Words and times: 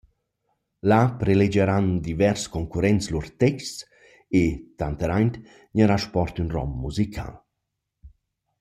Là 0.91 1.01
prelegiaran 1.19 1.85
divers 2.07 2.41
concurrents 2.55 3.05
lur 3.11 3.27
texts 3.43 3.79
e 4.41 4.43
tanter 4.79 5.11
aint 5.19 5.35
gnarà 5.75 5.97
sport 6.07 6.35
ün 6.43 6.51
rom 6.55 6.71
musical. 6.83 7.33